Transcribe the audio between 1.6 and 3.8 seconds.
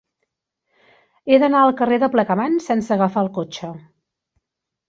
al carrer de Plegamans sense agafar el cotxe.